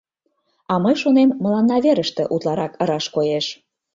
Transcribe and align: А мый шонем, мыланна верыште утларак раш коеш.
А 0.71 0.73
мый 0.83 0.95
шонем, 1.01 1.29
мыланна 1.43 1.77
верыште 1.85 2.23
утларак 2.33 2.73
раш 2.87 3.05
коеш. 3.15 3.45